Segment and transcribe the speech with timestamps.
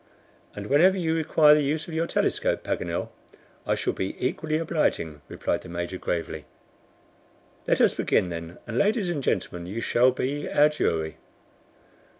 [0.55, 3.09] "And whenever you require the use of your telescope, Paganel,
[3.67, 6.45] I shall be equally obliging," replied the Major, gravely.
[7.67, 11.17] "Let us begin, then; and ladies and gentlemen, you shall be our jury.